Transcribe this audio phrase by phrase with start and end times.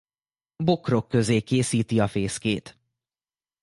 [0.55, 2.79] Bokrok közé készíti a fészkét.